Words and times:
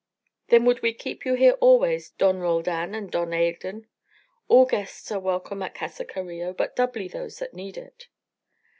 "Then 0.47 0.65
would 0.65 0.81
we 0.81 0.93
keep 0.95 1.25
you 1.25 1.35
here 1.35 1.51
always, 1.61 2.09
Don 2.09 2.39
Roldan 2.39 2.95
and 2.95 3.11
Don 3.11 3.33
Adan. 3.33 3.85
All 4.47 4.65
guests 4.65 5.11
are 5.11 5.19
welcome 5.19 5.61
at 5.61 5.75
Casa 5.75 6.05
Carillo, 6.05 6.53
but 6.53 6.75
doubly 6.75 7.07
those 7.07 7.37
that 7.37 7.53
need 7.53 7.77
it." 7.77 8.07